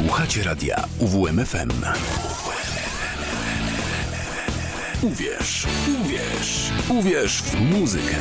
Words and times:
Słuchacie 0.00 0.42
radia 0.42 0.84
UWMFM. 0.98 1.70
Uwierz, 5.02 5.66
uwierz, 6.00 6.72
uwierz 6.88 7.42
w 7.42 7.60
muzykę. 7.60 8.16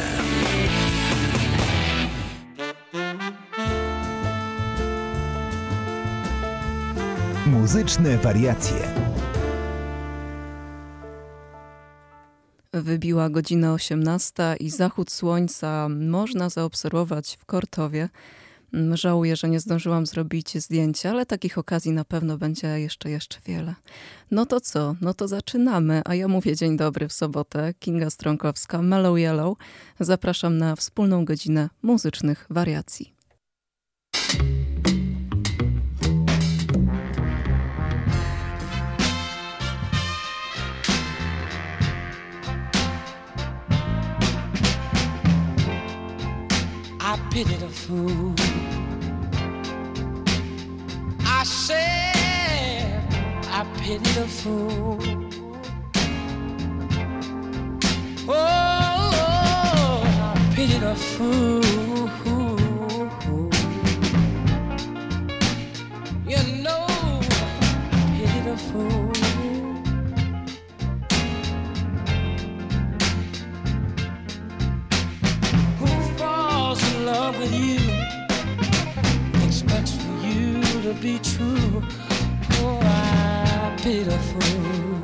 Muzyczne 7.45 8.17
wariacje. 8.17 8.77
Wybiła 12.73 13.29
godzina 13.29 13.73
18 13.73 14.55
i 14.59 14.69
zachód 14.69 15.11
słońca 15.11 15.87
można 15.89 16.49
zaobserwować 16.49 17.37
w 17.41 17.45
Kortowie. 17.45 18.09
Żałuję, 18.93 19.35
że 19.35 19.49
nie 19.49 19.59
zdążyłam 19.59 20.05
zrobić 20.05 20.57
zdjęcia, 20.57 21.09
ale 21.09 21.25
takich 21.25 21.57
okazji 21.57 21.91
na 21.91 22.05
pewno 22.05 22.37
będzie 22.37 22.67
jeszcze, 22.67 23.09
jeszcze 23.09 23.39
wiele. 23.45 23.75
No 24.31 24.45
to 24.45 24.61
co? 24.61 24.95
No 25.01 25.13
to 25.13 25.27
zaczynamy, 25.27 26.01
a 26.05 26.15
ja 26.15 26.27
mówię 26.27 26.55
dzień 26.55 26.77
dobry 26.77 27.07
w 27.07 27.13
sobotę. 27.13 27.73
Kinga 27.79 28.09
Strąkowska, 28.09 28.81
Mellow 28.81 29.17
Yellow. 29.17 29.57
Zapraszam 29.99 30.57
na 30.57 30.75
wspólną 30.75 31.25
godzinę 31.25 31.69
muzycznych 31.81 32.45
wariacji. 32.49 33.13
I 47.01 47.33
pity 47.33 47.57
the 47.57 47.69
fool. 47.69 48.38
I 51.39 51.43
said, 51.43 53.01
I 53.47 53.63
pity 53.77 54.11
the 54.11 54.27
fool. 54.27 54.99
Oh, 58.27 60.01
I 60.35 60.53
pity 60.53 60.77
the 60.79 60.95
fool. 60.95 62.09
You 66.27 66.41
know, 66.61 66.85
I 66.89 68.03
pity 68.17 68.39
the 68.41 68.57
fool. 68.57 69.13
Who 75.79 75.87
falls 76.17 76.83
in 76.93 77.05
love 77.05 77.39
with 77.39 77.53
you 77.53 77.68
to 80.93 81.01
be 81.01 81.19
true. 81.19 81.83
Oh, 82.61 82.79
I 82.81 83.75
fool. 84.27 85.01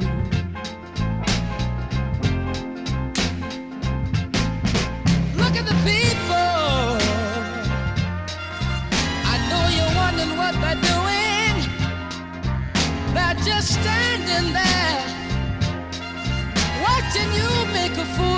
Look 5.41 5.55
at 5.59 5.65
the 5.71 5.77
people. 5.85 6.87
I 9.33 9.35
know 9.49 9.63
you're 9.75 9.95
wondering 10.01 10.33
what 10.41 10.53
they're 10.61 10.81
doing. 10.91 11.55
They're 13.13 13.39
just 13.45 13.73
standing 13.79 14.53
there, 14.53 14.97
watching 16.81 17.31
you 17.37 17.49
make 17.73 17.95
a 17.97 18.05
fool 18.15 18.34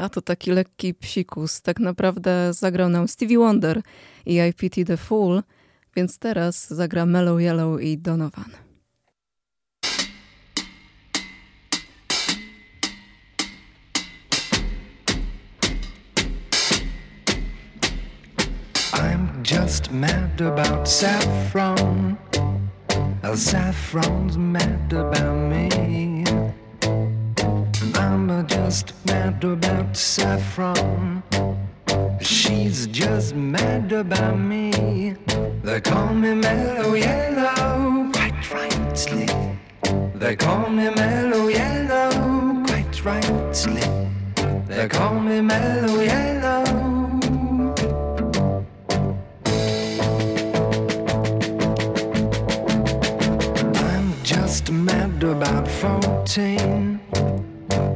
A 0.00 0.08
to 0.08 0.20
taki 0.20 0.50
lekki 0.50 0.94
psikus. 0.94 1.60
Tak 1.60 1.80
naprawdę 1.80 2.52
zagrał 2.52 2.88
nam 2.88 3.08
Stevie 3.08 3.38
Wonder 3.38 3.82
i 4.26 4.34
I 4.48 4.52
Pity 4.52 4.84
the 4.84 4.96
Fool, 4.96 5.42
więc 5.96 6.18
teraz 6.18 6.68
zagra 6.68 7.06
Mellow 7.06 7.40
Yellow 7.40 7.80
i 7.80 7.98
Donovan. 7.98 8.50
I'm 18.92 19.42
just 19.42 19.92
mad 19.92 20.40
about 20.40 20.88
saffron. 20.88 22.16
Saffron's 23.34 24.36
mad 24.36 24.92
about 24.92 25.50
me. 25.50 26.09
Just 28.70 28.94
mad 29.04 29.42
about 29.42 29.96
saffron. 29.96 31.24
She's 32.20 32.86
just 32.86 33.34
mad 33.34 33.90
about 33.90 34.38
me. 34.38 35.16
They 35.64 35.80
call 35.80 36.14
me 36.14 36.34
mellow 36.36 36.94
yellow, 36.94 38.12
quite 38.12 38.52
rightly. 38.54 39.26
They 40.14 40.36
call 40.36 40.70
me 40.70 40.88
mellow 40.88 41.48
yellow, 41.48 42.62
quite 42.64 43.04
rightly. 43.04 43.82
They 44.68 44.86
call 44.86 45.18
me 45.18 45.40
mellow 45.40 46.00
yellow. 46.00 46.64
I'm 53.88 54.14
just 54.22 54.70
mad 54.70 55.24
about 55.24 55.66
14. 55.66 56.89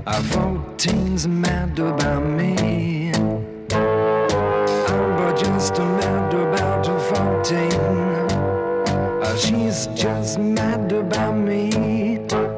I 0.07 0.21
thought 0.21 0.79
teens 0.79 1.27
mad 1.27 1.79
about 1.79 2.27
me. 2.27 3.11
I'm 3.15 3.43
just 5.35 5.79
mad 5.79 6.35
about 6.35 6.85
fourteen. 7.09 7.73
Uh, 9.23 9.35
she's 9.39 9.87
just 9.95 10.39
mad 10.39 10.93
about 10.93 11.33
me. 11.33 11.71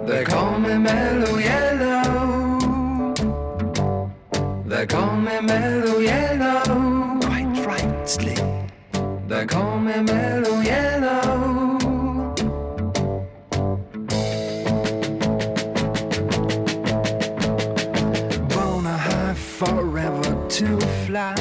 They 0.07 0.25
call 0.25 0.59
me 0.59 0.77
Mellow 0.77 1.39
Yellow. 1.39 3.15
They 4.65 4.85
call 4.87 5.15
me 5.17 5.41
Mellow 5.41 6.01
Yellow. 6.01 7.21
Quite 7.21 7.57
frightfully. 7.63 8.35
They 9.29 9.47
call 9.47 9.79
me 9.79 10.03
Mellow. 10.03 10.46
To 20.57 20.81
fly. 21.05 21.35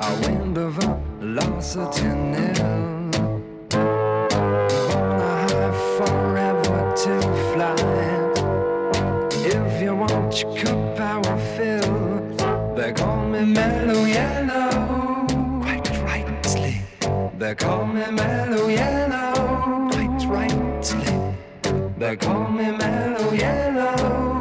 A 0.00 0.20
wind 0.22 0.58
of 0.58 0.72
velocity 0.74 2.08
nil. 2.08 3.10
Born 3.68 5.20
a 5.20 5.46
high 5.46 5.72
forever 5.96 6.78
to 7.02 7.14
fly. 7.52 7.76
If 9.46 9.82
you 9.82 9.94
want 9.94 10.42
your 10.42 10.56
cup 10.56 10.96
power 10.96 11.38
fill, 11.54 12.74
they 12.74 12.92
call 12.92 13.24
me 13.28 13.44
mellow 13.44 14.04
yellow. 14.04 15.26
Quite 15.62 15.90
rightly, 16.02 16.82
they 17.38 17.54
call 17.54 17.86
me 17.86 18.10
mellow 18.10 18.66
yellow. 18.66 19.90
Quite 19.92 20.26
rightly, 20.26 21.36
they 21.98 22.16
call 22.16 22.50
me 22.50 22.72
mellow 22.72 23.32
yellow. 23.32 24.39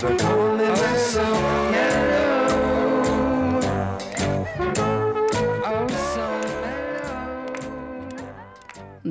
Thank 0.00 0.22
you. 0.22 0.37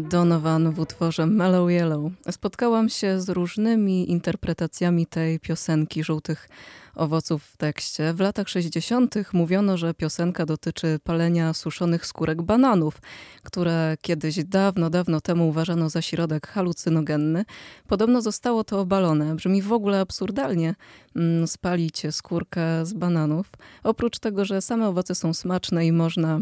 Donovan 0.09 0.71
w 0.71 0.79
utworze 0.79 1.25
Mellow 1.25 1.71
Yellow. 1.71 2.11
Spotkałam 2.31 2.89
się 2.89 3.21
z 3.21 3.29
różnymi 3.29 4.11
interpretacjami 4.11 5.05
tej 5.05 5.39
piosenki 5.39 6.03
żółtych 6.03 6.49
owoców 6.95 7.43
w 7.43 7.57
tekście. 7.57 8.13
W 8.13 8.19
latach 8.19 8.49
60. 8.49 9.15
mówiono, 9.33 9.77
że 9.77 9.93
piosenka 9.93 10.45
dotyczy 10.45 10.99
palenia 11.03 11.53
suszonych 11.53 12.05
skórek 12.05 12.41
bananów, 12.41 13.01
które 13.43 13.97
kiedyś 14.01 14.43
dawno, 14.43 14.89
dawno 14.89 15.21
temu 15.21 15.49
uważano 15.49 15.89
za 15.89 16.01
środek 16.01 16.47
halucynogenny. 16.47 17.45
Podobno 17.87 18.21
zostało 18.21 18.63
to 18.63 18.79
obalone. 18.79 19.35
Brzmi 19.35 19.61
w 19.61 19.73
ogóle 19.73 19.99
absurdalnie 19.99 20.75
mm, 21.15 21.47
spalić 21.47 22.01
skórkę 22.11 22.85
z 22.85 22.93
bananów. 22.93 23.51
Oprócz 23.83 24.19
tego, 24.19 24.45
że 24.45 24.61
same 24.61 24.87
owoce 24.87 25.15
są 25.15 25.33
smaczne 25.33 25.85
i 25.85 25.91
można 25.91 26.39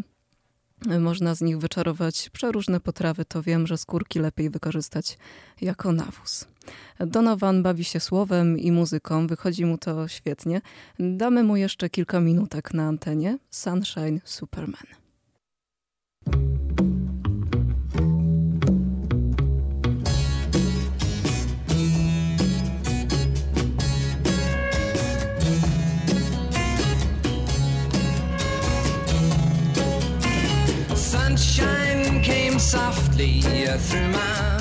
można 0.99 1.35
z 1.35 1.41
nich 1.41 1.57
wyczarować 1.57 2.29
przeróżne 2.29 2.79
potrawy, 2.79 3.25
to 3.25 3.41
wiem, 3.41 3.67
że 3.67 3.77
skórki 3.77 4.19
lepiej 4.19 4.49
wykorzystać 4.49 5.17
jako 5.61 5.91
nawóz. 5.91 6.47
Donovan 6.99 7.63
bawi 7.63 7.83
się 7.83 7.99
słowem 7.99 8.59
i 8.59 8.71
muzyką, 8.71 9.27
wychodzi 9.27 9.65
mu 9.65 9.77
to 9.77 10.07
świetnie. 10.07 10.61
Damy 10.99 11.43
mu 11.43 11.55
jeszcze 11.55 11.89
kilka 11.89 12.19
minutek 12.19 12.73
na 12.73 12.83
antenie. 12.87 13.37
Sunshine 13.49 14.19
Superman. 14.23 15.04
Sunshine 31.35 32.23
came 32.23 32.57
softly 32.57 33.41
through 33.41 34.07
my 34.07 34.57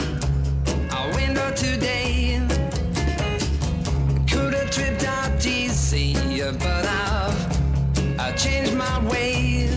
window 1.14 1.52
today. 1.54 2.43
Could 4.28 4.54
have 4.54 4.73
tripped 4.73 5.04
out 5.04 5.47
easy, 5.47 6.14
but 6.59 6.85
I've 6.85 8.19
I 8.19 8.33
changed 8.33 8.75
my 8.75 8.99
way. 9.07 9.69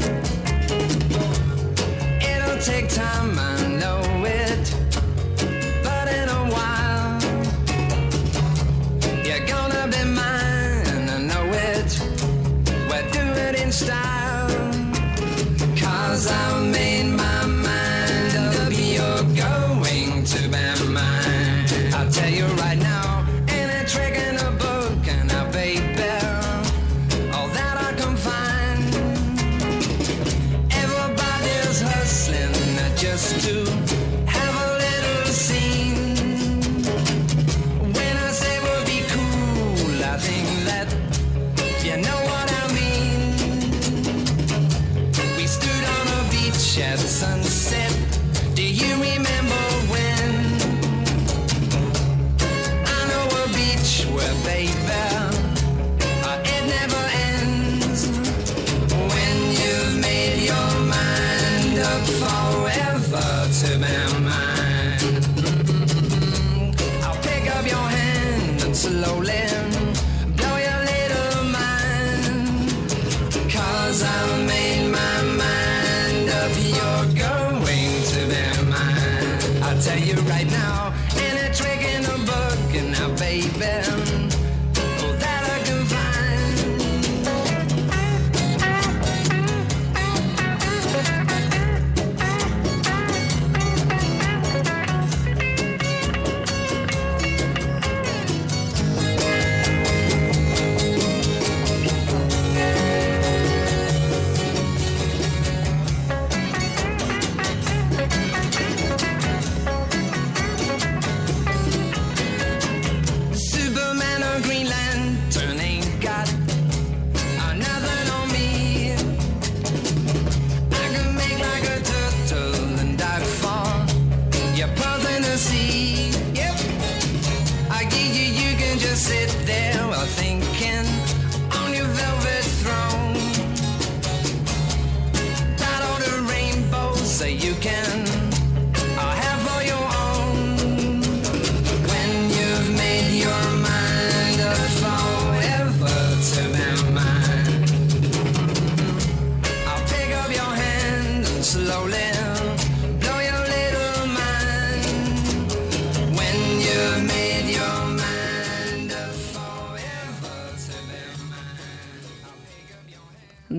It'll 2.19 2.59
take 2.63 2.89
time, 2.89 3.37
I 3.37 3.67
know 3.81 4.01
it, 4.25 4.65
but 5.83 6.07
in 6.07 6.29
a 6.29 6.43
while 6.49 7.21
you're 9.23 9.45
gonna 9.45 9.87
be 9.87 10.03
mine. 10.03 11.09
I 11.09 11.19
know 11.29 11.45
it. 11.53 11.99
We'll 12.89 13.07
do 13.11 13.25
it 13.45 13.61
in 13.61 13.71
style. 13.71 14.47
Cause 15.79 16.31
I've 16.31 16.56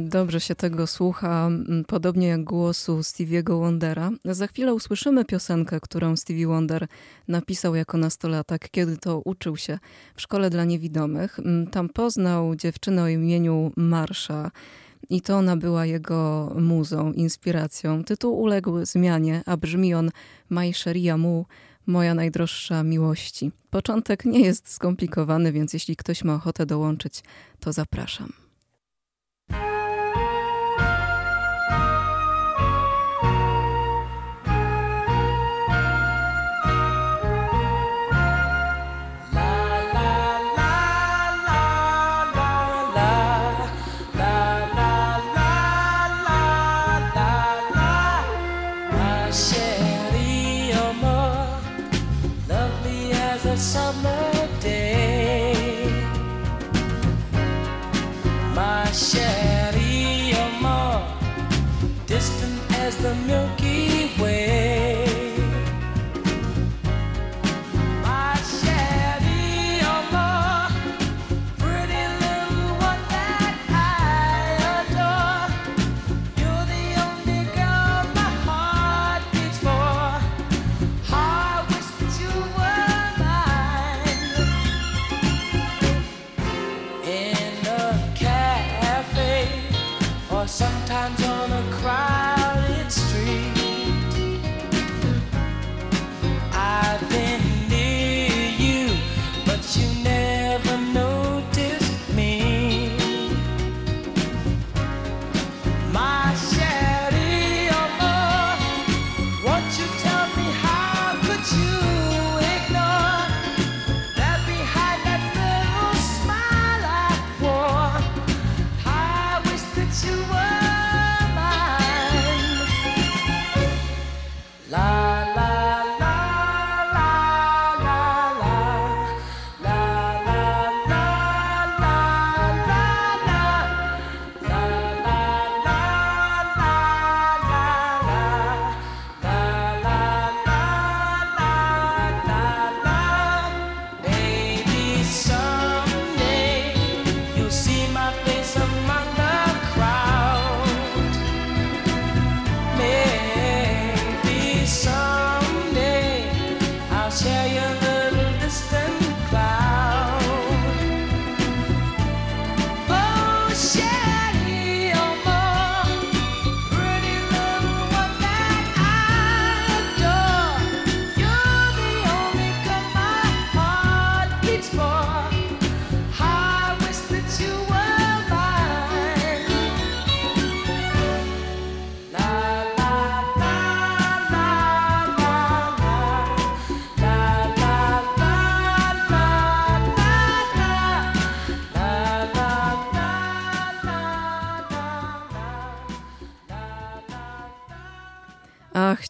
Dobrze 0.09 0.41
się 0.41 0.55
tego 0.55 0.87
słucha, 0.87 1.51
podobnie 1.87 2.27
jak 2.27 2.45
głosu 2.45 2.99
Stevie'ego 2.99 3.61
Wondera. 3.61 4.11
Za 4.25 4.47
chwilę 4.47 4.75
usłyszymy 4.75 5.25
piosenkę, 5.25 5.81
którą 5.81 6.17
Stevie 6.17 6.47
Wonder 6.47 6.87
napisał 7.29 7.75
jako 7.75 7.99
nastolatek, 7.99 8.69
kiedy 8.71 8.97
to 8.97 9.21
uczył 9.25 9.57
się 9.57 9.79
w 10.15 10.21
szkole 10.23 10.51
dla 10.51 10.65
niewidomych. 10.65 11.41
Tam 11.71 11.89
poznał 11.89 12.57
dziewczynę 12.57 13.03
o 13.03 13.09
imieniu 13.09 13.73
Marsza. 13.77 14.51
I 15.11 15.21
to 15.21 15.37
ona 15.37 15.57
była 15.57 15.87
jego 15.87 16.53
muzą, 16.61 17.13
inspiracją. 17.13 18.05
Tytuł 18.05 18.41
uległ 18.41 18.85
zmianie, 18.85 19.43
a 19.47 19.57
brzmi 19.57 19.95
on 19.95 20.11
My 20.51 20.75
Sharia 20.75 21.17
Mu, 21.17 21.47
moja 21.87 22.15
najdroższa 22.15 22.83
miłości. 22.83 23.53
Początek 23.71 24.25
nie 24.25 24.41
jest 24.41 24.69
skomplikowany, 24.69 25.53
więc 25.53 25.73
jeśli 25.73 25.97
ktoś 25.97 26.25
ma 26.25 26.35
ochotę 26.35 26.67
dołączyć, 26.67 27.23
to 27.61 27.73
zapraszam. 27.73 28.48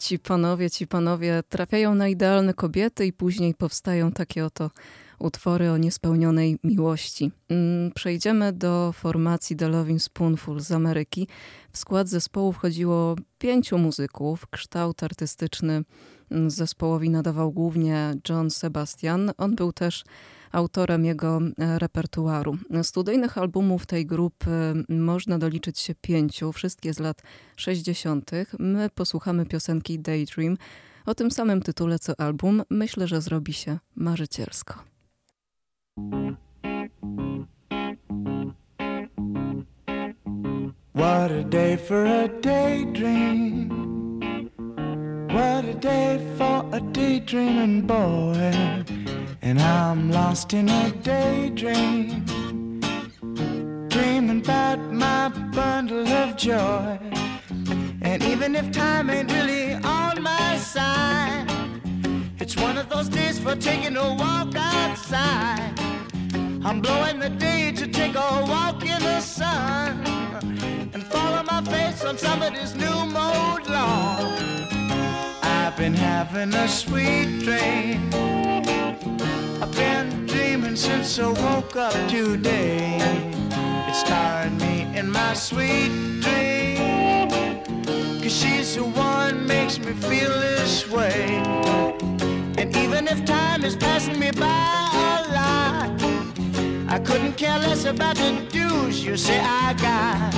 ci 0.09 0.19
panowie, 0.19 0.71
ci 0.71 0.87
panowie 0.87 1.43
trafiają 1.49 1.95
na 1.95 2.09
idealne 2.09 2.55
kobiety 2.55 3.07
i 3.07 3.12
później 3.12 3.55
powstają 3.55 4.12
takie 4.12 4.45
oto 4.45 4.71
utwory 5.19 5.71
o 5.71 5.77
niespełnionej 5.77 6.59
miłości. 6.65 7.31
Mm, 7.49 7.93
przejdziemy 7.95 8.53
do 8.53 8.93
formacji 8.93 9.57
The 9.57 9.69
Loving 9.69 10.03
Spoonful 10.03 10.61
z 10.61 10.73
Ameryki. 10.73 11.29
W 11.73 11.79
skład 11.79 12.09
zespołu 12.09 12.53
wchodziło 12.53 13.17
pięciu 13.38 13.79
muzyków. 13.79 14.47
Kształt 14.50 15.03
artystyczny 15.03 15.85
mm, 16.31 16.50
zespołowi 16.50 17.11
nadawał 17.11 17.53
głównie 17.53 18.15
John 18.29 18.50
Sebastian. 18.50 19.33
On 19.38 19.55
był 19.55 19.73
też 19.73 20.05
autorem 20.52 21.05
jego 21.05 21.40
e, 21.59 21.78
repertuaru. 21.78 22.57
Studyjnych 22.83 23.38
albumów 23.38 23.87
tej 23.87 24.07
grupy 24.07 24.50
można 24.88 25.38
doliczyć 25.38 25.78
się 25.78 25.95
pięciu, 25.95 26.52
wszystkie 26.52 26.95
z 26.95 26.99
lat 26.99 27.23
60. 27.57 28.31
My 28.59 28.90
posłuchamy 28.95 29.47
piosenki 29.47 29.99
Daydream 29.99 30.57
o 31.07 31.14
tym 31.14 31.31
samym 31.31 31.62
tytule 31.62 31.99
co 31.99 32.21
album. 32.21 32.62
Myślę, 32.71 33.09
że 33.09 33.21
zrobi 33.21 33.52
się 33.52 33.78
marzycielsko. 33.97 34.75
What 40.95 41.31
a 41.31 41.43
day 41.43 41.76
for 41.76 42.07
a 42.07 42.28
daydream. 42.43 43.98
What 45.38 45.64
a 45.66 45.75
day 45.75 46.18
for 46.37 46.68
a 46.73 46.80
daydreaming 46.80 47.83
boy. 47.83 48.52
And 49.40 49.61
I'm 49.61 50.11
lost 50.11 50.52
in 50.52 50.68
a 50.68 50.90
daydream. 50.90 52.25
Dreaming 53.88 54.40
about 54.40 54.80
my 54.92 55.28
bundle 55.54 56.09
of 56.09 56.37
joy. 56.37 56.99
And 58.02 58.21
even 58.25 58.57
if 58.57 58.73
time 58.73 59.11
ain't 59.11 59.30
really 59.30 59.75
on 59.75 60.21
my 60.21 60.57
side, 60.57 61.47
it's 62.40 62.57
one 62.57 62.76
of 62.76 62.88
those 62.88 63.09
days 63.09 63.38
for 63.38 63.54
taking 63.54 63.97
a 63.97 64.14
walk 64.14 64.57
outside. 64.57 65.73
I'm 66.64 66.80
blowing 66.80 67.21
the 67.21 67.30
day 67.30 67.71
to 67.76 67.87
take 67.87 68.16
a 68.16 68.30
walk 68.54 68.83
in 68.83 69.00
the 69.00 69.21
sun 69.21 70.04
and 70.92 71.04
follow 71.04 71.45
my 71.45 71.62
face 71.62 72.04
on 72.04 72.18
somebody's 72.18 72.75
new 72.75 73.07
mode 73.07 73.68
lawn. 73.68 74.77
Been 75.78 75.94
having 75.94 76.52
a 76.54 76.66
sweet 76.66 77.44
dream. 77.44 78.11
I've 79.62 79.73
been 79.76 80.26
dreaming 80.26 80.75
since 80.75 81.20
I 81.20 81.28
woke 81.28 81.76
up 81.76 81.92
today. 82.08 82.99
It's 83.87 84.02
tiring 84.02 84.58
me 84.58 84.88
in 84.99 85.08
my 85.08 85.35
sweet 85.35 86.20
dream. 86.20 87.28
Cause 88.20 88.37
she's 88.37 88.75
the 88.75 88.82
one 88.82 89.47
makes 89.47 89.78
me 89.78 89.92
feel 89.92 90.30
this 90.30 90.90
way. 90.90 91.26
And 92.58 92.76
even 92.76 93.06
if 93.06 93.25
time 93.25 93.64
is 93.64 93.76
passing 93.76 94.18
me 94.18 94.32
by 94.32 94.47
a 94.47 95.32
lot, 95.32 96.02
I 96.88 96.99
couldn't 96.99 97.35
care 97.35 97.56
less 97.61 97.85
about 97.85 98.16
the 98.16 98.32
dues 98.50 99.04
you 99.04 99.16
say 99.16 99.38
I 99.38 99.75
got. 99.75 100.32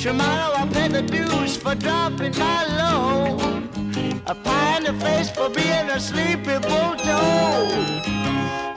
Tomorrow 0.00 0.54
I'll 0.56 0.66
pay 0.66 0.88
the 0.88 1.02
dues 1.02 1.56
for 1.56 1.76
dropping 1.76 2.36
my 2.36 2.66
load. 2.76 3.77
A 4.26 4.34
pie 4.34 4.76
in 4.76 4.84
the 4.84 4.92
face 5.04 5.30
for 5.30 5.48
being 5.48 5.90
a 5.90 6.00
sleepy 6.00 6.58
bulldog. 6.58 8.67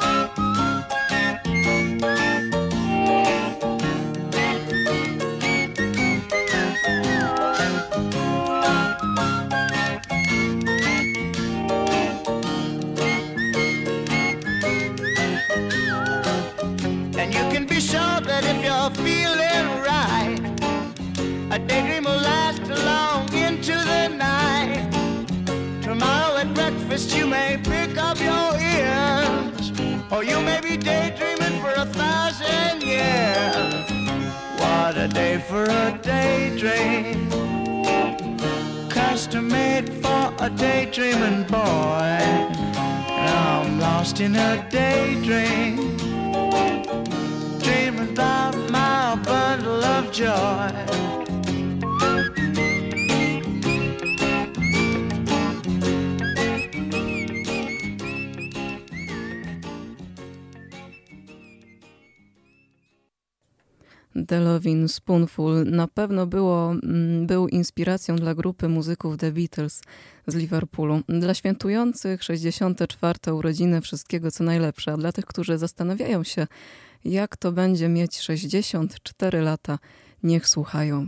For 35.51 35.65
a 35.65 35.99
daydream, 36.01 37.29
custom 38.89 39.49
made 39.49 39.89
for 40.01 40.33
a 40.39 40.49
daydreaming 40.49 41.43
boy. 41.43 42.17
I'm 43.19 43.77
lost 43.77 44.21
in 44.21 44.37
a 44.37 44.65
daydream, 44.71 45.97
dreaming 47.59 48.11
about 48.13 48.55
my 48.69 49.15
bundle 49.25 49.83
of 49.83 50.09
joy. 50.13 51.20
Delovin 64.31 64.87
Spoonful 64.87 65.65
na 65.65 65.87
pewno 65.87 66.27
było, 66.27 66.71
mm, 66.71 67.27
był 67.27 67.47
inspiracją 67.47 68.15
dla 68.15 68.35
grupy 68.35 68.67
muzyków 68.67 69.17
The 69.17 69.31
Beatles 69.31 69.81
z 70.27 70.35
Liverpoolu. 70.35 71.01
Dla 71.09 71.33
świętujących 71.33 72.23
64. 72.23 73.33
urodziny 73.33 73.81
wszystkiego 73.81 74.31
co 74.31 74.43
najlepsze, 74.43 74.93
a 74.93 74.97
dla 74.97 75.11
tych, 75.11 75.25
którzy 75.25 75.57
zastanawiają 75.57 76.23
się, 76.23 76.47
jak 77.05 77.37
to 77.37 77.51
będzie 77.51 77.89
mieć 77.89 78.19
64 78.19 79.41
lata, 79.41 79.79
niech 80.23 80.47
słuchają. 80.47 81.07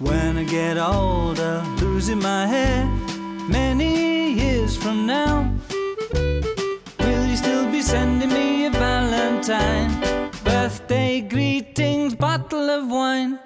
When 0.00 0.38
I 0.38 0.44
get 0.44 0.78
losing 1.98 2.22
my 2.22 2.46
hair 2.46 2.86
many 3.48 4.32
years 4.32 4.76
from 4.76 5.04
now, 5.04 5.52
will 7.00 7.26
you 7.26 7.36
still 7.36 7.68
be 7.72 7.82
sending 7.82 8.32
me 8.32 8.66
a 8.66 8.70
Valentine? 8.70 9.90
Birthday 10.44 11.20
greetings, 11.20 12.14
bottle 12.14 12.70
of 12.70 12.86
wine. 12.88 13.36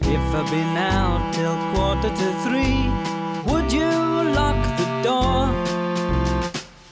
If 0.00 0.24
I've 0.34 0.50
been 0.50 0.76
out 0.76 1.32
till 1.32 1.56
quarter 1.72 2.10
to 2.20 2.28
three, 2.44 2.82
would 3.46 3.72
you 3.72 3.92
lock 4.38 4.60
the 4.80 4.88
door? 5.08 5.40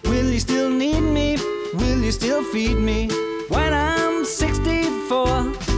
Will 0.04 0.30
you 0.30 0.38
still 0.38 0.70
need 0.70 1.00
me? 1.00 1.38
Will 1.74 2.00
you 2.04 2.12
still 2.12 2.44
feed 2.52 2.78
me 2.78 3.08
when 3.48 3.74
I'm 3.74 4.24
64? 4.24 5.69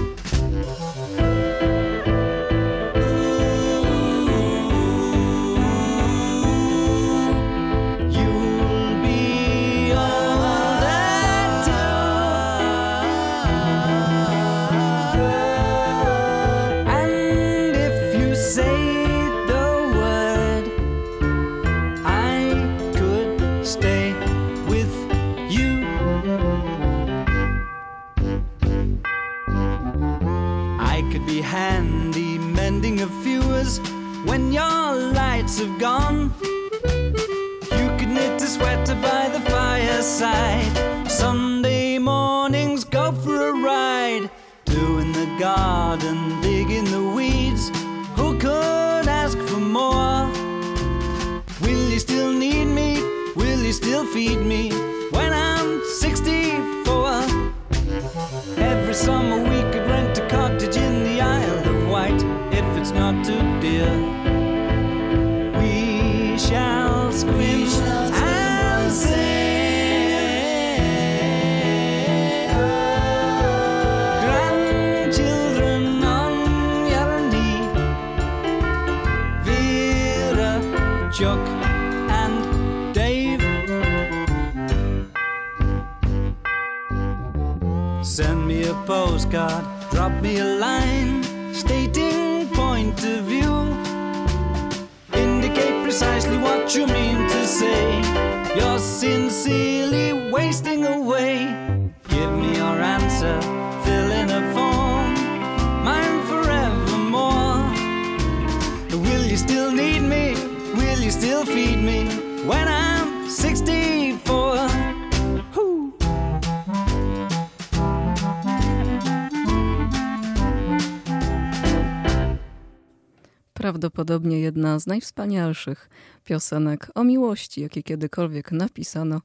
Prawdopodobnie 123.62 124.40
jedna 124.40 124.78
z 124.78 124.86
najwspanialszych 124.86 125.90
piosenek 126.24 126.90
o 126.94 127.04
miłości, 127.04 127.60
jakie 127.60 127.82
kiedykolwiek 127.82 128.52
napisano, 128.52 129.20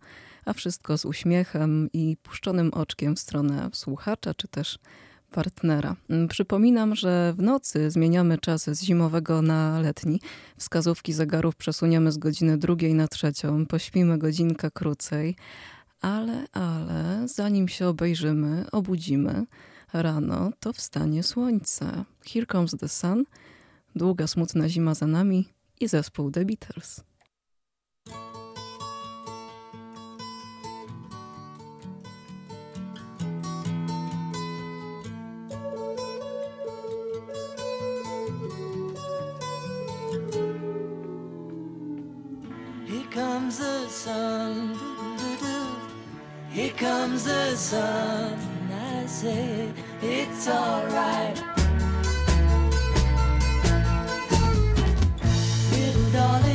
a 0.46 0.54
wszystko 0.54 0.98
z 0.98 1.06
uśmiechem 1.06 1.90
i 1.94 2.18
puszczonym 2.24 2.74
oczkiem 2.74 3.16
w 3.16 3.20
stronę 3.20 3.70
słuchacza 3.74 4.34
czy 4.34 4.48
też 4.48 4.80
partnera. 5.32 5.96
Mm, 6.10 6.28
Przypominam, 6.28 6.96
że 6.96 7.34
w 7.38 7.42
nocy 7.42 7.92
zmieniamy 7.92 8.38
czas 8.38 8.70
z 8.70 8.84
zimowego 8.84 9.42
na 9.42 9.80
letni. 9.80 10.22
Wskazówki 10.58 11.14
zegarów 11.14 11.56
przesuniemy 11.56 12.12
z 12.12 12.18
godziny 12.18 12.58
drugiej 12.58 12.94
na 12.94 13.08
trzecią, 13.08 13.66
pośpimy 13.66 14.18
godzinkę 14.18 14.72
krócej, 14.72 15.36
ale, 16.02 16.46
ale 16.52 17.28
zanim 17.28 17.68
się 17.68 17.88
obejrzymy, 17.88 18.66
obudzimy 18.72 19.46
rano, 19.94 20.52
to 20.60 20.74
wstanie 20.74 21.24
słońce. 21.24 22.06
Here 22.34 22.46
comes 22.46 22.72
the 22.72 22.90
sun, 22.90 23.24
długa, 23.98 24.28
smutna 24.28 24.70
zima 24.70 24.94
za 24.94 25.08
nami 25.08 25.50
i 25.80 25.88
zespół 25.88 26.32
The 26.32 26.46
Beatles. 26.46 27.04
Here 46.58 46.74
comes 46.80 47.24
the 47.26 47.56
sun. 47.56 48.38
I 48.72 49.06
say 49.06 49.72
it's 50.02 50.48
alright. 50.48 51.57
dollars. 56.14 56.47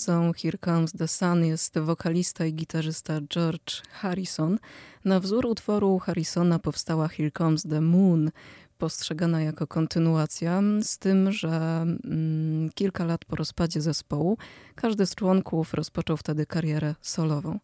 Twórcą 0.00 0.32
Here 0.32 0.58
Comes 0.64 0.92
the 0.92 1.08
Sun 1.08 1.44
jest 1.44 1.78
wokalista 1.78 2.46
i 2.46 2.54
gitarzysta 2.54 3.20
George 3.20 3.82
Harrison. 3.90 4.58
Na 5.04 5.20
wzór 5.20 5.46
utworu 5.46 5.98
Harrisona 5.98 6.58
powstała 6.58 7.08
Here 7.08 7.30
Comes 7.30 7.62
the 7.62 7.80
Moon, 7.80 8.30
postrzegana 8.78 9.42
jako 9.42 9.66
kontynuacja, 9.66 10.62
z 10.82 10.98
tym, 10.98 11.32
że 11.32 11.48
mm, 11.48 12.70
kilka 12.74 13.04
lat 13.04 13.24
po 13.24 13.36
rozpadzie 13.36 13.80
zespołu 13.80 14.38
każdy 14.74 15.06
z 15.06 15.14
członków 15.14 15.74
rozpoczął 15.74 16.16
wtedy 16.16 16.46
karierę 16.46 16.94
solową. 17.00 17.58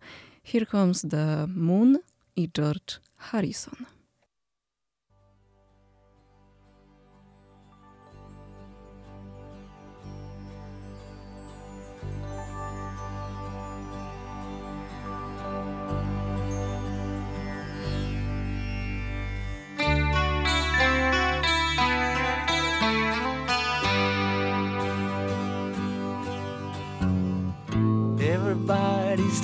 Here 0.45 0.67
Comes 0.67 1.07
the 1.11 1.47
Moon 1.49 1.99
i 2.37 2.51
George 2.53 3.01
Harrison. 3.17 3.96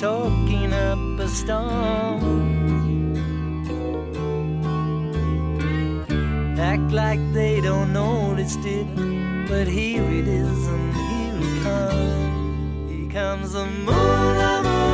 Talking 0.02 0.72
up 0.72 0.98
a 1.20 1.28
storm. 1.28 2.18
Act 6.58 6.90
like 6.90 7.20
they 7.32 7.60
don't 7.60 7.92
notice 7.92 8.56
it, 8.64 8.88
but 9.48 9.68
here 9.68 10.02
it 10.02 10.26
is 10.26 10.66
and 10.66 10.92
here 10.92 11.36
it 11.38 11.62
comes. 11.62 12.90
Here 12.90 13.10
comes 13.12 13.52
the 13.52 13.64
moon. 13.64 14.91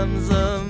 times 0.00 0.30
a 0.30 0.69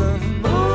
of 0.00 0.67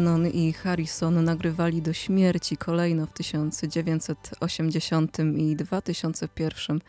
Lennon 0.00 0.26
i 0.26 0.52
Harrison 0.52 1.24
nagrywali 1.24 1.82
do 1.82 1.92
śmierci 1.92 2.56
kolejno 2.56 3.06
w 3.06 3.12
1980 3.12 5.18
i 5.36 5.56
2001 5.56 6.80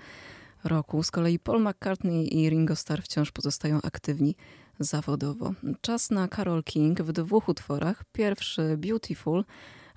roku. 0.64 1.04
Z 1.04 1.12
kolei 1.12 1.40
Paul 1.40 1.64
McCartney 1.64 2.38
i 2.38 2.50
Ringo 2.50 2.76
Starr 2.76 3.02
wciąż 3.02 3.32
pozostają 3.32 3.80
aktywni 3.84 4.36
zawodowo. 4.80 5.54
Czas 5.82 6.12
na 6.12 6.28
Carol 6.28 6.64
King 6.64 7.02
w 7.02 7.12
dwóch 7.12 7.50
utworach. 7.50 8.04
Pierwszy 8.12 8.78
Beautiful, 8.78 9.46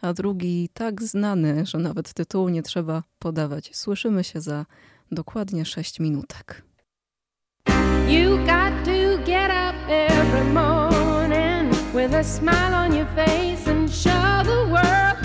a 0.01 0.13
drugi 0.13 0.69
tak 0.75 1.03
znany, 1.03 1.67
że 1.67 1.79
nawet 1.79 2.13
tytułu 2.13 2.49
nie 2.49 2.63
trzeba 2.63 3.03
podawać. 3.19 3.77
Słyszymy 3.77 4.25
się 4.25 4.41
za 4.41 4.67
dokładnie 5.13 5.65
6 5.65 6.01
minutek. 6.01 6.63
You 8.09 8.37
got 8.37 8.85
to 8.85 9.19
get 9.27 9.51
up 9.51 9.75
every 9.89 10.45
morning 10.45 10.94
with 11.95 12.13
a 12.13 12.25
smile 12.25 12.75
on 12.75 12.93
your 12.93 13.07
face 13.15 13.69
and 13.69 13.89
show 13.89 14.43
the 14.43 14.67
world 14.75 15.17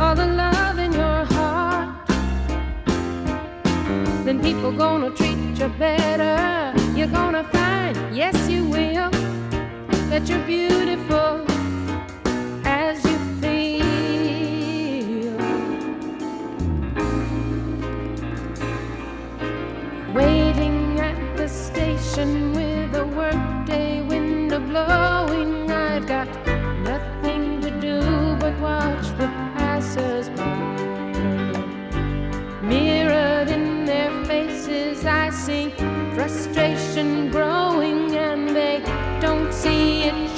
all 0.00 0.14
the 0.16 0.26
love 0.26 0.76
in 0.76 0.92
your 0.92 1.24
heart. 1.26 2.08
Then 4.24 4.42
people 4.42 4.72
gonna 4.72 5.10
treat 5.10 5.38
you 5.56 5.68
better. 5.78 6.74
You're 6.96 7.06
gonna 7.06 7.44
find, 7.44 7.96
yes, 8.14 8.34
you 8.48 8.64
will, 8.64 9.10
that 10.10 10.28
you're 10.28 10.44
beautiful 10.46 11.46
as 12.64 13.04
you 13.04 13.18
feel. 13.40 13.80
Waiting 20.12 20.98
at 20.98 21.36
the 21.36 21.48
station 21.48 22.52
with 22.52 22.96
a 22.96 23.06
workday 23.06 24.02
window 24.02 24.58
blow. 24.58 25.09
watch 28.60 29.06
the 29.18 29.28
passes. 29.56 30.28
Mirrored 32.62 33.48
in 33.48 33.84
their 33.86 34.24
faces, 34.26 35.04
I 35.06 35.30
see 35.30 35.70
frustration 36.14 37.30
growing, 37.30 38.14
and 38.14 38.48
they 38.54 38.82
don't 39.20 39.52
see 39.52 40.02
it. 40.02 40.29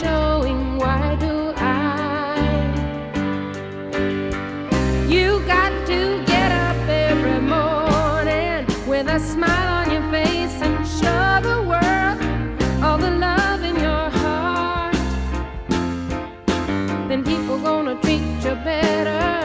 better. 18.54 19.41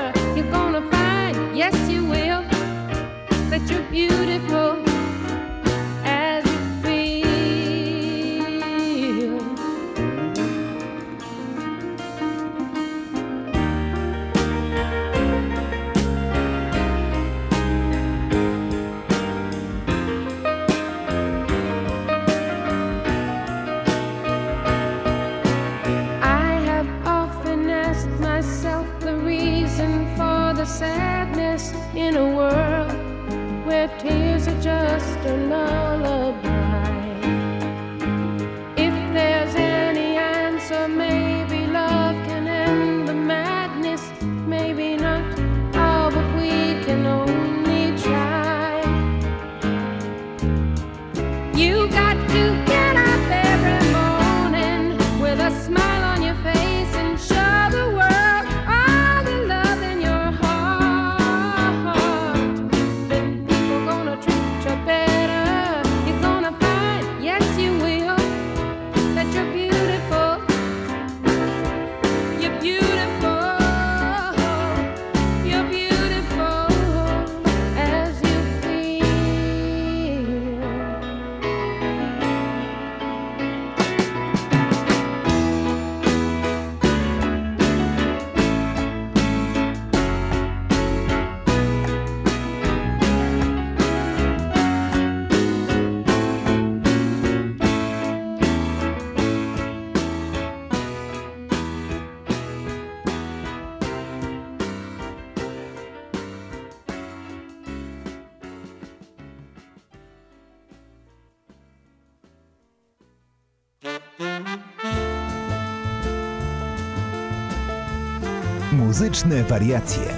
muzyczne 119.08 119.44
wariacje. 119.44 120.17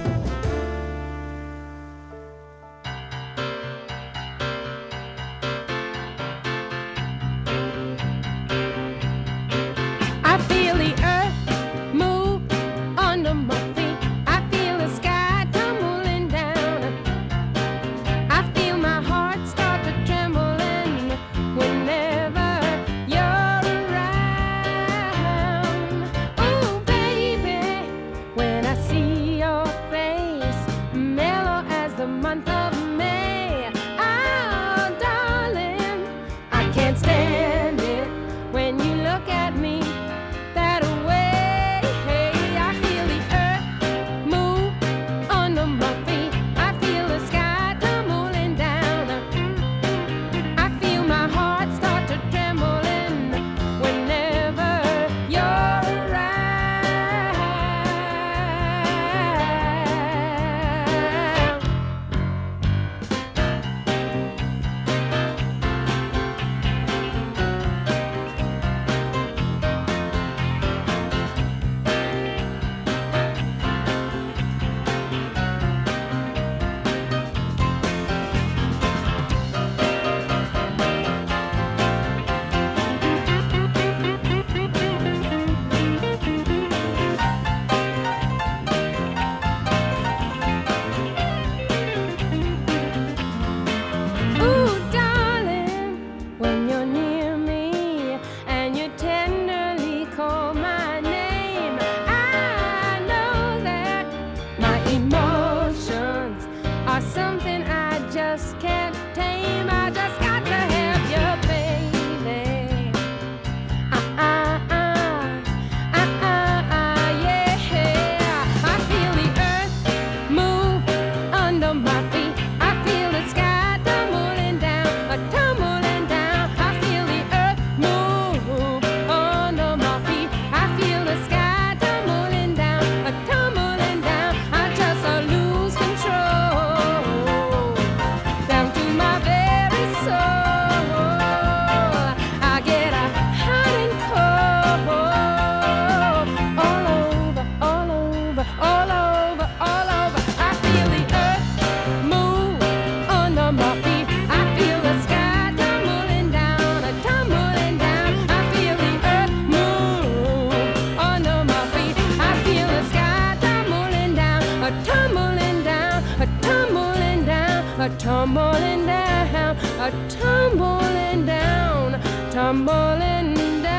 a 166.20 166.26
tumbling 166.42 167.24
down, 167.24 167.80
a 167.80 167.88
tumbling 167.96 168.84
down, 168.84 169.56
a 169.56 169.90
tumbling 170.08 171.24
down, 171.24 172.00
tumbling 172.30 173.62
down. 173.62 173.69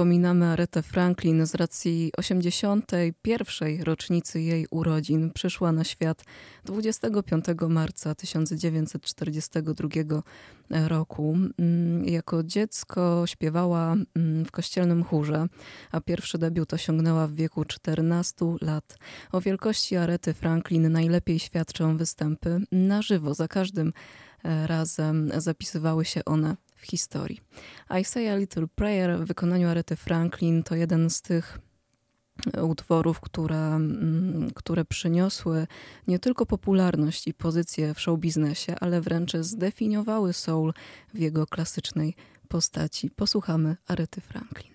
Wspominamy 0.00 0.46
Aretę 0.46 0.82
Franklin 0.82 1.46
z 1.46 1.54
racji 1.54 2.10
81. 2.16 3.82
rocznicy 3.82 4.40
jej 4.40 4.66
urodzin. 4.70 5.30
Przyszła 5.30 5.72
na 5.72 5.84
świat 5.84 6.24
25 6.64 7.44
marca 7.68 8.14
1942 8.14 9.88
roku. 10.88 11.36
Mm, 11.58 12.04
jako 12.04 12.42
dziecko 12.42 13.24
śpiewała 13.26 13.92
mm, 13.92 14.44
w 14.44 14.50
kościelnym 14.50 15.04
chórze, 15.04 15.46
a 15.92 16.00
pierwszy 16.00 16.38
debiut 16.38 16.74
osiągnęła 16.74 17.26
w 17.26 17.34
wieku 17.34 17.64
14 17.64 18.46
lat. 18.60 18.98
O 19.32 19.40
wielkości 19.40 19.96
Arety 19.96 20.34
Franklin 20.34 20.92
najlepiej 20.92 21.38
świadczą 21.38 21.96
występy 21.96 22.60
na 22.72 23.02
żywo. 23.02 23.34
Za 23.34 23.48
każdym 23.48 23.92
e, 24.44 24.66
razem 24.66 25.30
zapisywały 25.36 26.04
się 26.04 26.24
one 26.24 26.56
w 26.80 26.86
historii. 26.86 27.40
I 28.00 28.04
Say 28.04 28.28
a 28.28 28.36
Little 28.36 28.66
Prayer 28.74 29.18
w 29.18 29.26
wykonaniu 29.26 29.68
Arety 29.68 29.96
Franklin 29.96 30.62
to 30.62 30.74
jeden 30.74 31.10
z 31.10 31.22
tych 31.22 31.58
e, 32.54 32.64
utworów, 32.64 33.20
które, 33.20 33.66
mm, 33.66 34.50
które 34.54 34.84
przyniosły 34.84 35.66
nie 36.08 36.18
tylko 36.18 36.46
popularność 36.46 37.28
i 37.28 37.34
pozycję 37.34 37.94
w 37.94 38.00
showbiznesie, 38.00 38.74
ale 38.80 39.00
wręcz 39.00 39.36
zdefiniowały 39.36 40.32
soul 40.32 40.72
w 41.14 41.18
jego 41.18 41.46
klasycznej 41.46 42.14
postaci. 42.48 43.10
Posłuchamy 43.10 43.76
Arety 43.86 44.20
Franklin. 44.20 44.70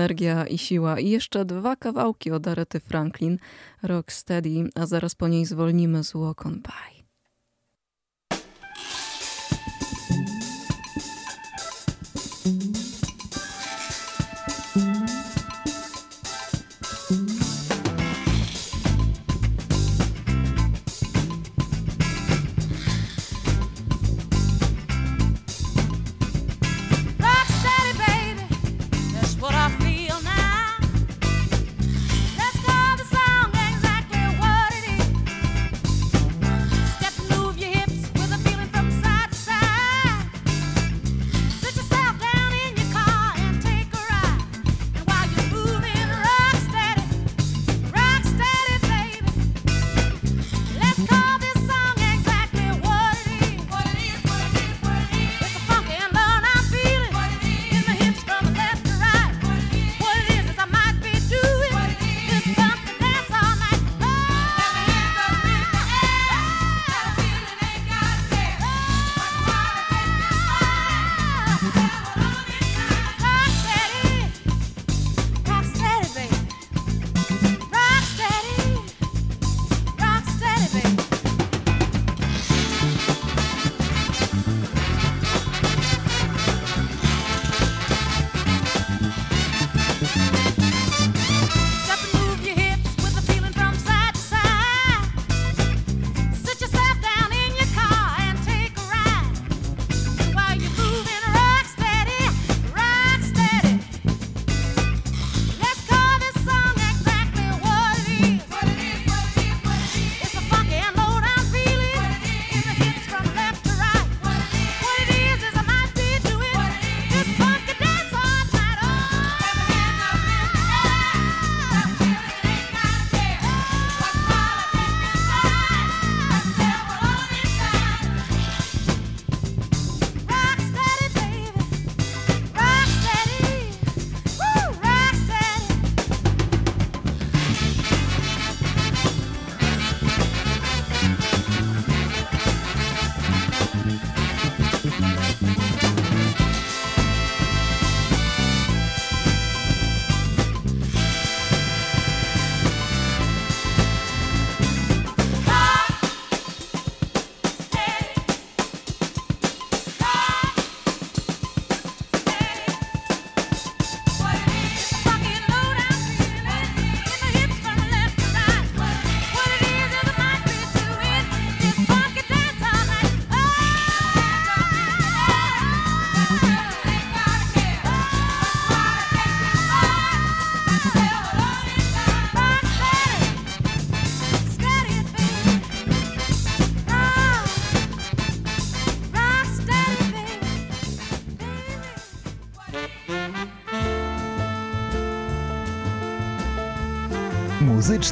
energia 0.00 0.46
i 0.46 0.58
siła. 0.58 1.00
I 1.00 1.10
jeszcze 1.10 1.44
dwa 1.44 1.76
kawałki 1.76 2.30
od 2.30 2.46
Arety 2.46 2.80
Franklin, 2.80 3.38
Rocksteady, 3.82 4.70
a 4.74 4.86
zaraz 4.86 5.14
po 5.14 5.28
niej 5.28 5.46
zwolnimy 5.46 6.04
z 6.04 6.12
Walk 6.12 6.46
on 6.46 6.60
By. 6.60 6.99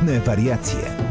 Muzyczne 0.08 0.20
wariacje. 0.20 1.07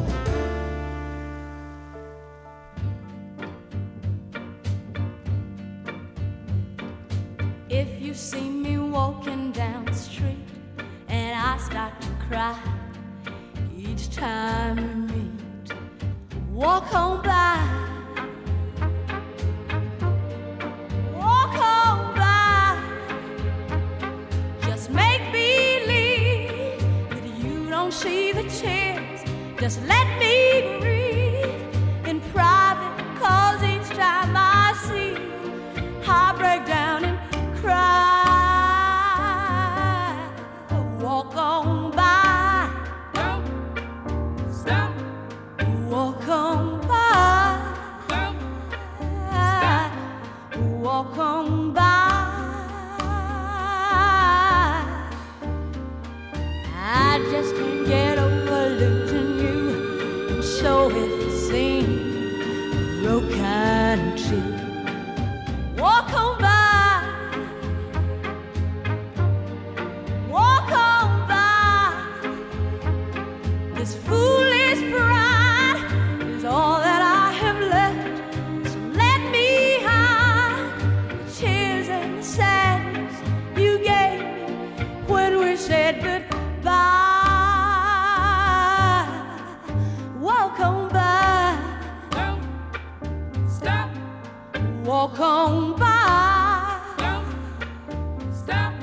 Walk 94.87 95.19
on 95.19 95.77
by. 95.77 96.79
Don't 96.97 98.33
stop. 98.33 98.73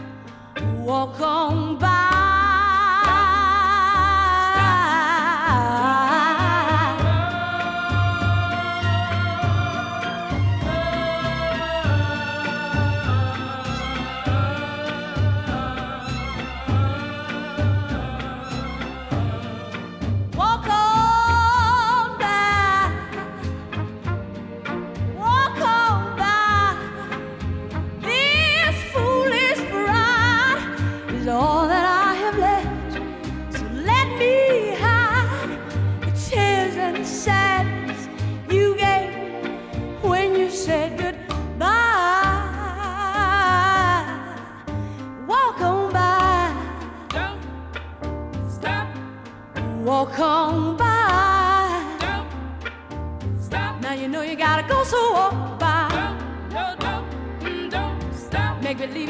Walk 0.85 1.19
on 1.19 1.79
by. 1.79 1.94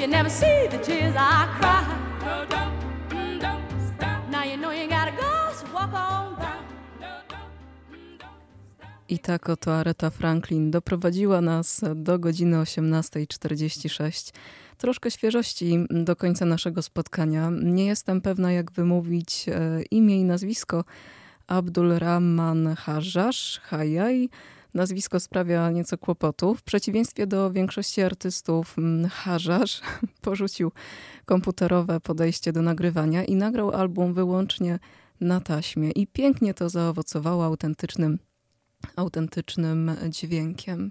You 0.05 0.11
never 0.11 0.31
see 0.31 0.69
the 0.71 0.79
tears 0.79 1.15
I 1.17 1.47
cry. 1.59 1.83
Don't, 2.21 2.51
don't, 2.51 3.41
don't 3.41 3.63
stop. 3.89 4.29
Now 4.31 4.45
you 4.45 4.57
know 4.57 4.71
you 4.71 4.87
gotta 4.89 5.13
go, 5.13 5.53
so 5.55 5.67
walk 5.73 5.95
on 5.95 6.35
by. 6.37 6.45
I 9.09 9.19
tak 9.19 9.49
oto 9.49 9.75
Aretha 9.75 10.11
Franklin 10.11 10.71
doprowadziła 10.71 11.41
nas 11.41 11.81
do 11.95 12.19
godziny 12.19 12.57
18.46. 12.57 14.33
Troszkę 14.79 15.11
świeżości 15.11 15.87
do 15.91 16.17
końca 16.17 16.45
naszego 16.45 16.83
spotkania. 16.83 17.51
Nie 17.63 17.87
jestem 17.87 18.21
pewna, 18.21 18.53
jak 18.53 18.73
wymówić 18.73 19.47
e, 19.49 19.83
imię 19.91 20.21
i 20.21 20.25
nazwisko. 20.25 20.85
Abdul 21.47 21.99
Rahman. 21.99 22.75
Nazwisko 24.75 25.21
sprawia 25.21 25.71
nieco 25.71 25.99
kłopotu. 25.99 26.55
W 26.55 26.63
przeciwieństwie 26.63 27.27
do 27.27 27.51
większości 27.51 28.03
artystów, 28.03 28.79
mm, 28.79 29.09
Hajash 29.09 29.81
porzucił 30.23 30.73
komputerowe 31.25 32.01
podejście 32.01 32.53
do 32.53 32.63
nagrywania 32.63 33.25
i 33.25 33.35
nagrał 33.35 33.71
album 33.71 34.15
wyłącznie 34.15 34.79
na 35.21 35.41
taśmie. 35.41 35.91
I 35.91 36.07
pięknie 36.07 36.55
to 36.55 36.69
zaowocowało 36.69 37.45
autentycznym 37.45 38.19
autentycznym 38.97 39.97
dźwiękiem. 40.09 40.91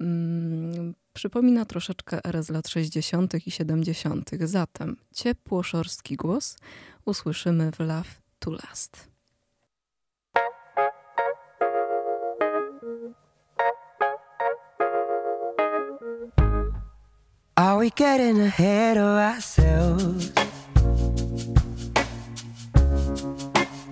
Mm, 0.00 0.94
Przypomina 1.18 1.64
troszeczkę 1.64 2.24
erę 2.24 2.42
z 2.42 2.50
lat 2.50 2.68
60. 2.68 3.46
i 3.46 3.50
70. 3.50 4.30
Zatem 4.40 4.96
ciepło 5.14 5.62
szorstki 5.62 6.16
głos 6.16 6.56
usłyszymy 7.04 7.72
w 7.72 7.78
Love 7.78 8.10
to 8.38 8.50
Last. 8.50 9.08
We 17.88 17.92
getting 17.96 18.38
ahead 18.40 18.98
of 18.98 19.16
ourselves? 19.16 20.30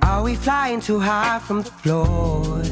Are 0.03 0.23
we 0.23 0.35
flying 0.35 0.81
too 0.83 1.01
high 1.01 1.39
from 1.39 1.63
the 1.63 1.71
floor? 1.81 2.63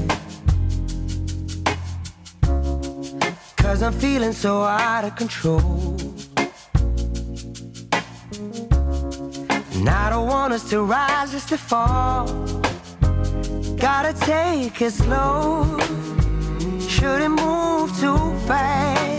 Cause 3.57 3.83
I'm 3.83 3.95
feeling 3.95 4.35
so 4.35 4.65
out 4.65 5.05
of 5.07 5.17
control. 5.17 5.97
And 9.77 9.89
I 9.89 10.11
don't 10.11 10.27
want 10.27 10.53
us 10.53 10.69
to 10.71 10.83
rise 10.83 11.31
just 11.33 11.49
to 11.49 11.57
fall. 11.57 12.27
Gotta 13.77 14.13
take 14.27 14.83
it 14.83 14.93
slow. 14.93 15.79
Shouldn't 16.87 17.37
move 17.41 17.89
too 17.99 18.19
fast 18.47 19.14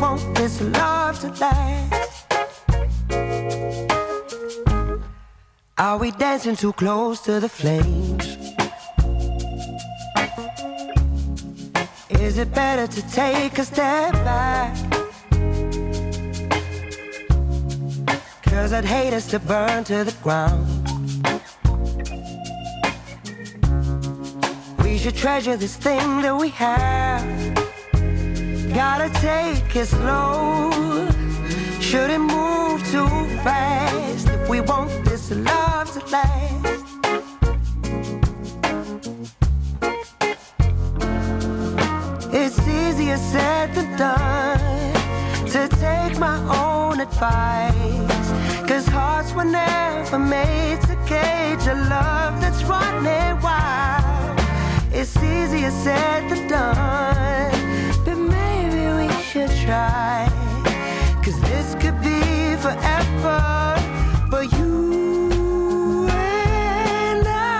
want 0.00 0.36
this 0.36 0.60
love 0.60 1.18
to 1.20 1.28
last. 1.40 2.26
Are 5.78 5.98
we 5.98 6.10
dancing 6.10 6.56
too 6.56 6.72
close 6.72 7.20
to 7.22 7.40
the 7.40 7.48
flames? 7.48 8.26
Is 12.10 12.38
it 12.38 12.52
better 12.54 12.86
to 12.86 13.10
take 13.10 13.58
a 13.58 13.64
step 13.64 14.12
back? 14.24 14.74
Cause 18.42 18.72
I'd 18.72 18.84
hate 18.84 19.12
us 19.12 19.26
to 19.30 19.38
burn 19.38 19.84
to 19.84 20.04
the 20.04 20.14
ground. 20.22 20.66
We 24.82 24.98
should 24.98 25.14
treasure 25.14 25.56
this 25.56 25.76
thing 25.76 26.22
that 26.22 26.36
we 26.36 26.48
have. 26.50 27.65
Gotta 28.76 29.08
take 29.20 29.74
it 29.74 29.86
slow. 29.86 30.70
Shouldn't 31.80 32.24
move 32.24 32.86
too 32.90 33.08
fast 33.42 34.28
if 34.28 34.50
we 34.50 34.60
want 34.60 34.90
this 35.06 35.30
love 35.30 35.90
to 35.94 36.00
last. 36.10 36.84
It's 42.34 42.58
easier 42.68 43.16
said 43.16 43.74
than 43.74 43.96
done 43.96 44.94
to 45.54 45.68
take 45.80 46.18
my 46.18 46.36
own 46.62 47.00
advice. 47.00 48.28
Cause 48.68 48.86
hearts 48.88 49.32
were 49.32 49.44
never 49.44 50.18
made 50.18 50.82
to 50.82 50.96
cage 51.06 51.66
a 51.66 51.76
love 51.88 52.42
that's 52.42 52.62
running 52.64 53.40
wild. 53.40 54.38
It's 54.92 55.16
easier 55.16 55.70
said 55.70 56.28
than 56.28 56.46
done 56.48 57.65
could 59.36 59.50
try. 59.66 60.26
Cause 61.22 61.38
this 61.42 61.74
could 61.74 62.00
be 62.00 62.56
forever 62.64 63.76
for 64.30 64.44
you 64.44 66.08
and 66.08 67.26
I. 67.28 67.52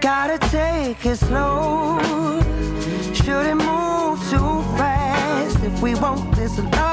Gotta 0.00 0.38
take 0.48 1.04
it 1.04 1.16
slow. 1.16 2.00
Shouldn't 3.12 3.60
move 3.62 4.18
too 4.30 4.62
fast 4.78 5.62
if 5.62 5.82
we 5.82 5.94
want 5.94 6.34
this 6.36 6.58
love 6.58 6.91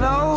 slow. 0.00 0.29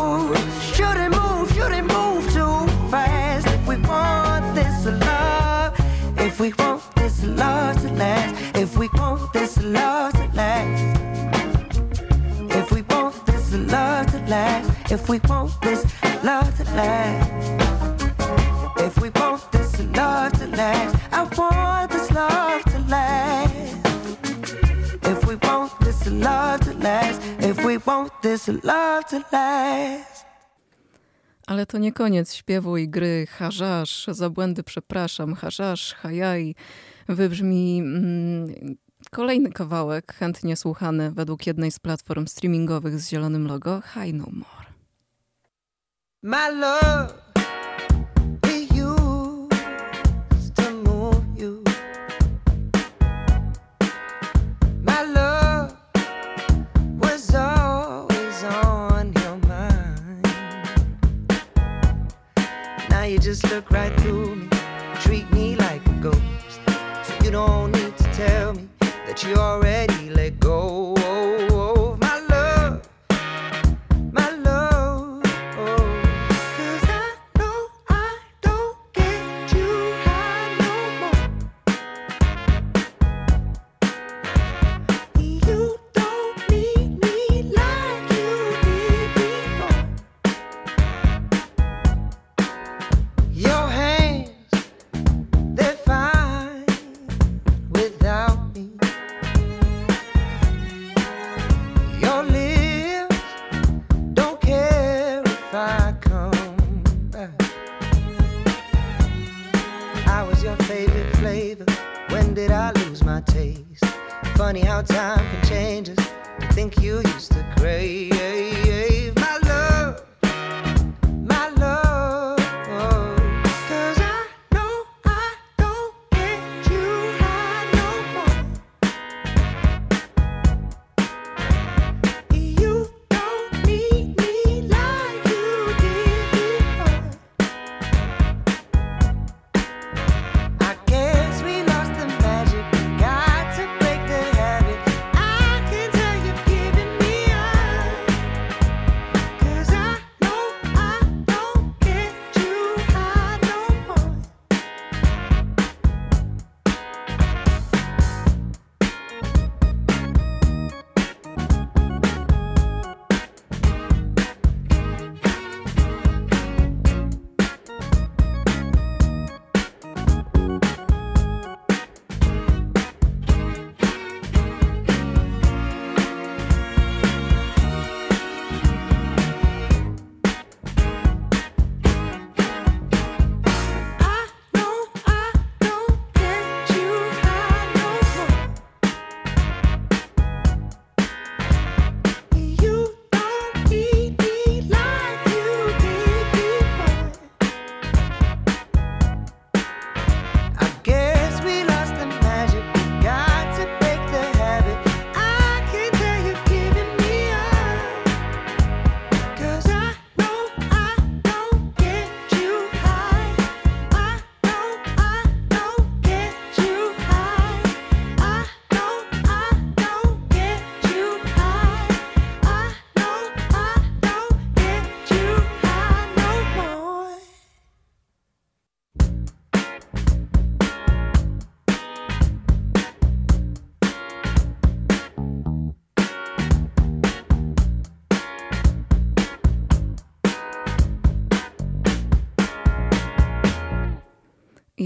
Ale 31.63 31.67
to 31.67 31.77
nie 31.77 31.91
koniec 31.91 32.33
śpiewu 32.33 32.77
i 32.77 32.89
gry. 32.89 33.27
Harzasz, 33.29 34.07
za 34.07 34.29
błędy 34.29 34.63
przepraszam, 34.63 35.33
harzasz, 35.33 35.93
hajaj. 35.93 36.55
Wybrzmi 37.09 37.79
mm, 37.79 38.75
kolejny 39.11 39.51
kawałek, 39.51 40.13
chętnie 40.13 40.55
słuchany 40.55 41.11
według 41.11 41.47
jednej 41.47 41.71
z 41.71 41.79
platform 41.79 42.27
streamingowych 42.27 42.99
z 42.99 43.09
zielonym 43.09 43.47
logo, 43.47 43.81
High 43.81 44.13
No 44.13 44.25
More. 44.31 44.65
My 46.23 46.59
love. 46.59 47.22
just 63.23 63.49
look 63.49 63.71
right 63.71 63.97
through 64.01 64.35
me, 64.35 64.49
treat 64.99 65.31
me 65.31 65.55
like 65.55 65.81
a 65.87 65.93
ghost. 66.01 66.19
So 67.05 67.13
you 67.23 67.31
don't 67.31 67.71
need 67.71 67.95
to 67.97 68.03
tell 68.11 68.53
me 68.53 68.67
that 68.81 69.23
you 69.23 69.35
already. 69.35 69.72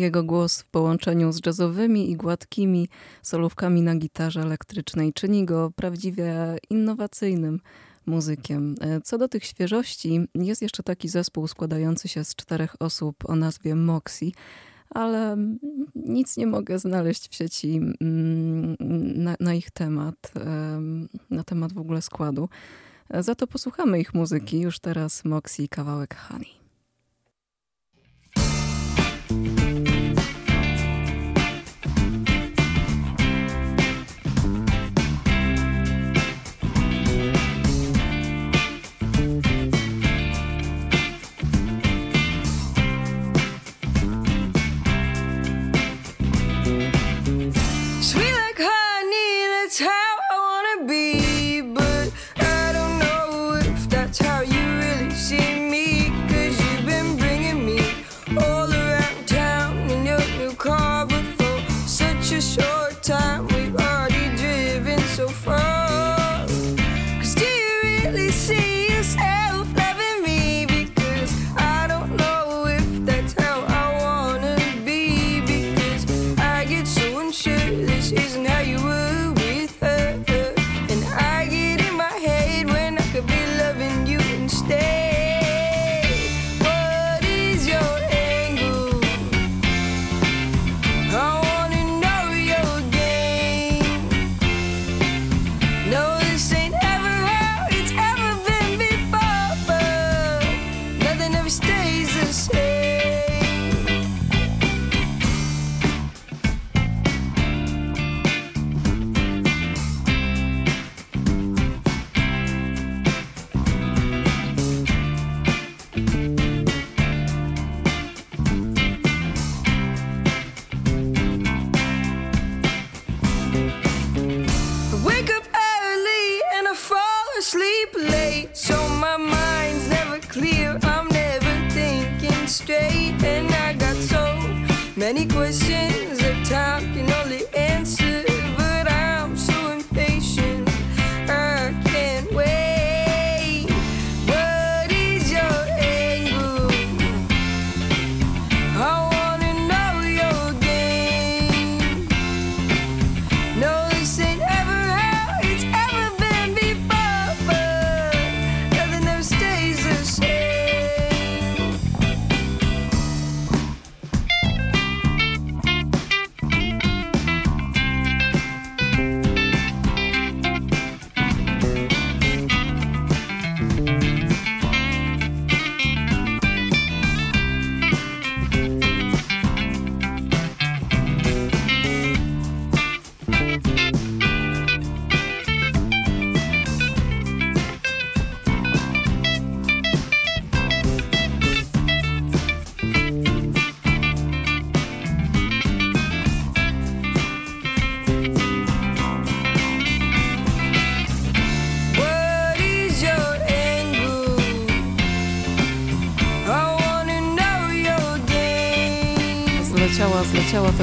Jego 0.07 0.23
głos 0.23 0.61
w 0.61 0.65
połączeniu 0.65 1.31
z 1.31 1.45
jazzowymi 1.45 2.11
i 2.11 2.15
gładkimi 2.15 2.89
solówkami 3.21 3.81
na 3.81 3.95
gitarze 3.95 4.41
elektrycznej 4.41 5.13
czyni 5.13 5.45
go 5.45 5.71
prawdziwie 5.75 6.57
innowacyjnym 6.69 7.59
muzykiem. 8.05 8.75
E, 8.81 9.01
co 9.01 9.17
do 9.17 9.27
tych 9.27 9.45
świeżości, 9.45 10.27
jest 10.35 10.61
jeszcze 10.61 10.83
taki 10.83 11.09
zespół 11.09 11.47
składający 11.47 12.07
się 12.07 12.23
z 12.23 12.35
czterech 12.35 12.75
osób 12.79 13.29
o 13.29 13.35
nazwie 13.35 13.75
Moxie 13.75 14.31
ale 14.89 15.37
nic 15.95 16.37
nie 16.37 16.47
mogę 16.47 16.79
znaleźć 16.79 17.29
w 17.29 17.35
sieci 17.35 17.81
mm, 18.01 18.75
na, 19.23 19.35
na, 19.39 19.53
ich 19.53 19.71
temat, 19.71 20.31
e, 20.35 20.81
na 21.29 21.43
temat 21.43 21.73
w 21.73 21.77
ogóle 21.77 22.01
składu. 22.01 22.49
E, 23.09 23.23
za 23.23 23.35
to 23.35 23.47
posłuchamy 23.47 23.99
ich 23.99 24.13
muzyki 24.13 24.59
już 24.59 24.79
teraz 24.79 25.25
Moxie 25.25 25.67
kawałek 25.67 26.15
Honey. 26.15 26.66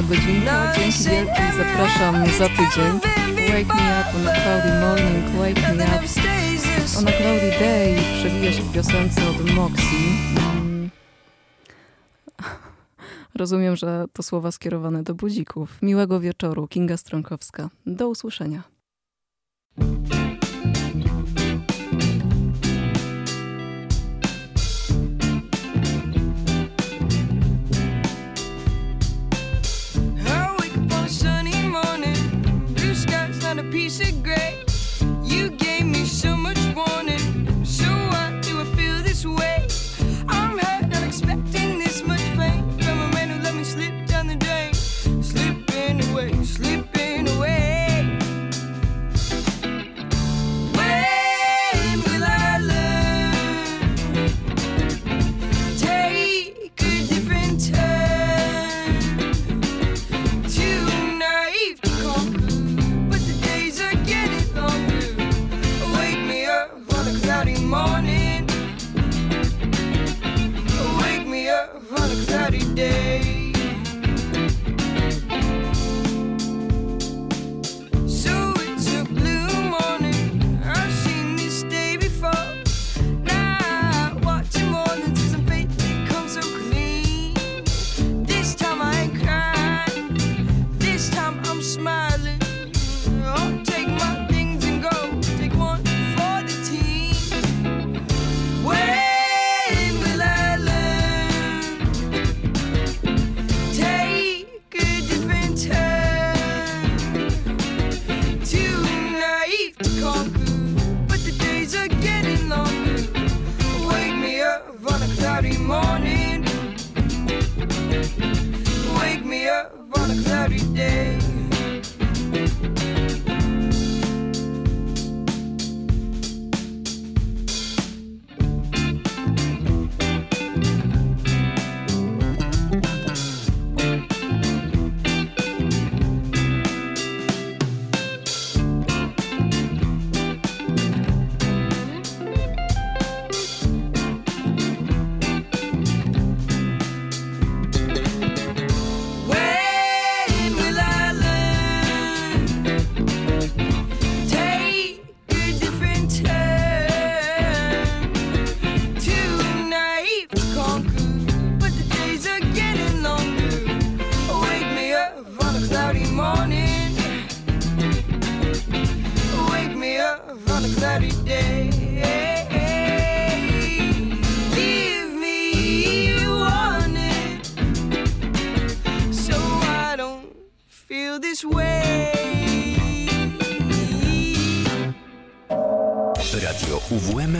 godzinka. 0.05 0.73
Dzięki 0.75 1.09
wielkie 1.09 1.51
zapraszam 1.57 2.15
za 2.37 2.49
tydzień. 2.49 2.99
Wake 3.47 3.75
me 3.75 4.01
up 4.01 4.17
on 4.17 4.27
a 4.27 4.33
cloudy 4.33 4.79
morning, 4.81 5.25
wake 5.37 5.75
me 5.75 5.83
up 5.83 6.05
on 6.97 7.07
a 7.07 7.11
cloudy 7.11 7.51
day. 7.59 7.95
Przewija 8.19 8.53
się 8.53 8.61
w 8.61 8.73
piosence 8.73 9.29
od 9.29 9.53
Moxie. 9.53 9.97
Mm. 10.37 10.89
Rozumiem, 13.35 13.75
że 13.75 14.05
to 14.13 14.23
słowa 14.23 14.51
skierowane 14.51 15.03
do 15.03 15.15
budzików. 15.15 15.81
Miłego 15.81 16.19
wieczoru, 16.19 16.67
Kinga 16.67 16.97
Stronkowska. 16.97 17.69
Do 17.85 18.09
usłyszenia. 18.09 18.63
piece 33.75 33.99
of 33.99 34.23
gray. 34.23 34.64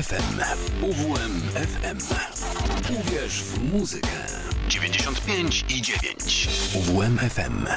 FM. 0.06 0.40
UWM 0.82 1.42
FM. 1.42 1.98
Uwierz 2.94 3.44
w 3.44 3.74
muzykę. 3.74 4.10
95 4.70 5.66
i 5.70 5.82
9. 5.82 6.48
UWM 6.76 7.18
FM. 7.18 7.68